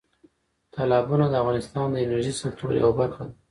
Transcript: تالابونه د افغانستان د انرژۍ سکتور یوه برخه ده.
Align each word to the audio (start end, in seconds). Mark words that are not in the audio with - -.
تالابونه 0.73 1.25
د 1.29 1.33
افغانستان 1.43 1.87
د 1.91 1.95
انرژۍ 2.05 2.33
سکتور 2.43 2.69
یوه 2.81 2.93
برخه 2.99 3.21
ده. 3.29 3.33